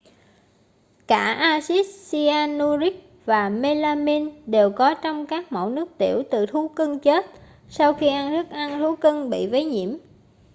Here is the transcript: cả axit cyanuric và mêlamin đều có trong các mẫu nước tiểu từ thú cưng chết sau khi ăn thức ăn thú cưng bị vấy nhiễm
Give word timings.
cả 1.07 1.33
axit 1.33 1.85
cyanuric 2.11 2.93
và 3.25 3.49
mêlamin 3.49 4.29
đều 4.45 4.71
có 4.77 4.95
trong 5.03 5.25
các 5.27 5.51
mẫu 5.51 5.69
nước 5.69 5.97
tiểu 5.97 6.23
từ 6.31 6.45
thú 6.45 6.67
cưng 6.69 6.99
chết 6.99 7.25
sau 7.69 7.93
khi 7.93 8.07
ăn 8.07 8.29
thức 8.31 8.49
ăn 8.49 8.79
thú 8.79 8.95
cưng 8.95 9.29
bị 9.29 9.47
vấy 9.47 9.65
nhiễm 9.65 9.97